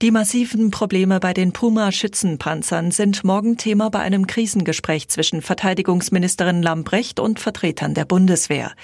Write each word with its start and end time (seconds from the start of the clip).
Die 0.00 0.12
massiven 0.12 0.70
Probleme 0.70 1.18
bei 1.18 1.34
den 1.34 1.50
Puma-Schützenpanzern 1.50 2.92
sind 2.92 3.24
morgen 3.24 3.56
Thema 3.56 3.90
bei 3.90 3.98
einem 3.98 4.28
Krisengespräch 4.28 5.08
zwischen 5.08 5.42
Verteidigungsministerin 5.42 6.62
Lambrecht 6.62 7.18
und 7.18 7.40
Vertretern 7.40 7.94
der 7.94 8.04
Bundeswehr. 8.04 8.74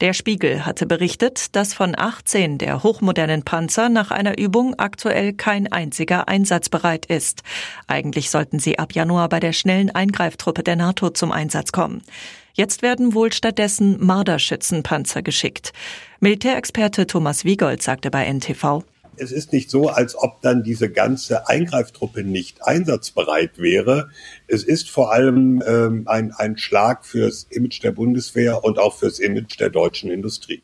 Der 0.00 0.14
Spiegel 0.14 0.66
hatte 0.66 0.86
berichtet, 0.86 1.54
dass 1.54 1.74
von 1.74 1.96
18 1.96 2.58
der 2.58 2.82
hochmodernen 2.82 3.44
Panzer 3.44 3.88
nach 3.88 4.10
einer 4.10 4.36
Übung 4.36 4.74
aktuell 4.76 5.32
kein 5.32 5.70
einziger 5.70 6.26
einsatzbereit 6.26 7.06
ist. 7.06 7.44
Eigentlich 7.86 8.30
sollten 8.30 8.58
sie 8.58 8.76
ab 8.76 8.94
Januar 8.94 9.28
bei 9.28 9.38
der 9.38 9.52
schnellen 9.52 9.94
Eingreiftruppe 9.94 10.64
der 10.64 10.74
NATO 10.74 11.10
zum 11.10 11.30
Einsatz 11.30 11.70
kommen. 11.70 12.02
Jetzt 12.54 12.82
werden 12.82 13.14
wohl 13.14 13.32
stattdessen 13.32 14.04
Marderschützenpanzer 14.04 15.22
geschickt. 15.22 15.72
Militärexperte 16.18 17.06
Thomas 17.06 17.44
Wiegold 17.44 17.80
sagte 17.80 18.10
bei 18.10 18.24
NTV, 18.24 18.82
es 19.18 19.32
ist 19.32 19.52
nicht 19.52 19.70
so, 19.70 19.88
als 19.88 20.16
ob 20.16 20.40
dann 20.42 20.62
diese 20.62 20.90
ganze 20.90 21.48
Eingreiftruppe 21.48 22.24
nicht 22.24 22.64
einsatzbereit 22.64 23.58
wäre. 23.58 24.10
Es 24.46 24.64
ist 24.64 24.90
vor 24.90 25.12
allem 25.12 25.62
ähm, 25.66 26.04
ein, 26.06 26.32
ein 26.32 26.56
Schlag 26.56 27.04
fürs 27.04 27.44
Image 27.50 27.82
der 27.82 27.92
Bundeswehr 27.92 28.64
und 28.64 28.78
auch 28.78 28.96
fürs 28.96 29.18
Image 29.18 29.58
der 29.58 29.70
deutschen 29.70 30.10
Industrie. 30.10 30.62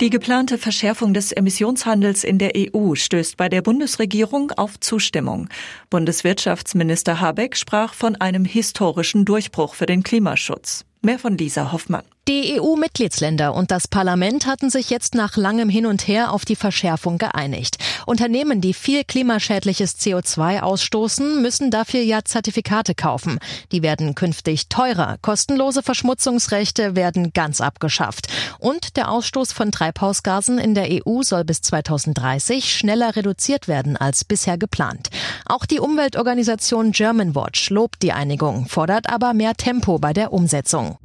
Die 0.00 0.10
geplante 0.10 0.58
Verschärfung 0.58 1.14
des 1.14 1.30
Emissionshandels 1.30 2.24
in 2.24 2.38
der 2.38 2.52
EU 2.56 2.94
stößt 2.94 3.36
bei 3.36 3.48
der 3.48 3.62
Bundesregierung 3.62 4.50
auf 4.50 4.80
Zustimmung. 4.80 5.48
Bundeswirtschaftsminister 5.88 7.20
Habeck 7.20 7.56
sprach 7.56 7.94
von 7.94 8.16
einem 8.16 8.44
historischen 8.44 9.24
Durchbruch 9.24 9.74
für 9.74 9.86
den 9.86 10.02
Klimaschutz. 10.02 10.84
Mehr 11.04 11.18
von 11.18 11.36
Lisa 11.36 11.70
Hoffmann. 11.70 12.02
Die 12.26 12.58
EU-Mitgliedsländer 12.58 13.52
und 13.52 13.70
das 13.70 13.86
Parlament 13.86 14.46
hatten 14.46 14.70
sich 14.70 14.88
jetzt 14.88 15.14
nach 15.14 15.36
langem 15.36 15.68
Hin 15.68 15.84
und 15.84 16.08
Her 16.08 16.32
auf 16.32 16.46
die 16.46 16.56
Verschärfung 16.56 17.18
geeinigt. 17.18 17.76
Unternehmen, 18.06 18.62
die 18.62 18.72
viel 18.72 19.04
klimaschädliches 19.04 19.98
CO2 19.98 20.60
ausstoßen, 20.60 21.42
müssen 21.42 21.70
dafür 21.70 22.00
ja 22.00 22.24
Zertifikate 22.24 22.94
kaufen. 22.94 23.38
Die 23.72 23.82
werden 23.82 24.14
künftig 24.14 24.70
teurer. 24.70 25.18
Kostenlose 25.20 25.82
Verschmutzungsrechte 25.82 26.96
werden 26.96 27.34
ganz 27.34 27.60
abgeschafft. 27.60 28.28
Und 28.58 28.96
der 28.96 29.10
Ausstoß 29.10 29.52
von 29.52 29.70
Treibhausgasen 29.70 30.58
in 30.58 30.74
der 30.74 30.88
EU 31.06 31.22
soll 31.22 31.44
bis 31.44 31.60
2030 31.60 32.74
schneller 32.74 33.16
reduziert 33.16 33.68
werden 33.68 33.98
als 33.98 34.24
bisher 34.24 34.56
geplant. 34.56 35.10
Auch 35.46 35.66
die 35.66 35.78
Umweltorganisation 35.78 36.92
Germanwatch 36.92 37.70
lobt 37.70 38.02
die 38.02 38.12
Einigung, 38.12 38.66
fordert 38.66 39.10
aber 39.10 39.34
mehr 39.34 39.54
Tempo 39.54 39.98
bei 39.98 40.12
der 40.12 40.32
Umsetzung. 40.32 40.98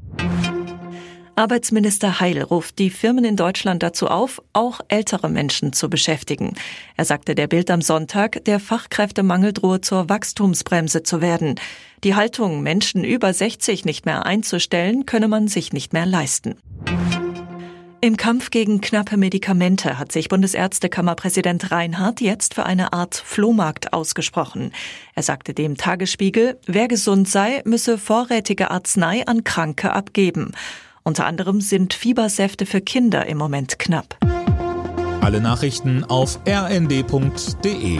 Arbeitsminister 1.35 2.19
Heil 2.19 2.41
ruft 2.41 2.79
die 2.79 2.89
Firmen 2.89 3.23
in 3.23 3.37
Deutschland 3.37 3.81
dazu 3.81 4.07
auf, 4.07 4.41
auch 4.51 4.81
ältere 4.89 5.29
Menschen 5.29 5.71
zu 5.71 5.89
beschäftigen. 5.89 6.55
Er 6.97 7.05
sagte 7.05 7.33
der 7.33 7.47
Bild 7.47 7.71
am 7.71 7.81
Sonntag, 7.81 8.43
der 8.43 8.59
Fachkräftemangel 8.59 9.53
drohe 9.53 9.79
zur 9.79 10.09
Wachstumsbremse 10.09 11.03
zu 11.03 11.21
werden. 11.21 11.55
Die 12.03 12.15
Haltung, 12.15 12.61
Menschen 12.61 13.05
über 13.05 13.33
60 13.33 13.85
nicht 13.85 14.05
mehr 14.05 14.25
einzustellen, 14.25 15.05
könne 15.05 15.29
man 15.29 15.47
sich 15.47 15.71
nicht 15.71 15.93
mehr 15.93 16.05
leisten. 16.05 16.57
Im 18.01 18.15
Kampf 18.15 18.49
gegen 18.49 18.79
knappe 18.79 19.17
Medikamente 19.17 19.99
hat 19.99 20.13
sich 20.13 20.29
Bundesärztekammerpräsident 20.29 21.69
Reinhardt 21.69 22.21
jetzt 22.21 22.53
für 22.53 22.65
eine 22.65 22.93
Art 22.93 23.15
Flohmarkt 23.15 23.91
ausgesprochen. 23.91 24.71
Er 25.15 25.23
sagte 25.23 25.53
dem 25.53 25.75
Tagesspiegel, 25.75 26.57
wer 26.65 26.87
gesund 26.87 27.27
sei, 27.27 27.61
müsse 27.65 27.97
vorrätige 27.97 28.71
Arznei 28.71 29.27
an 29.27 29.43
Kranke 29.43 29.91
abgeben. 29.91 30.53
Unter 31.03 31.25
anderem 31.25 31.59
sind 31.59 31.93
Fiebersäfte 31.93 32.65
für 32.65 32.79
Kinder 32.79 33.25
im 33.25 33.37
Moment 33.37 33.79
knapp. 33.79 34.17
Alle 35.19 35.41
Nachrichten 35.41 36.05
auf 36.05 36.39
rnd.de 36.47 37.99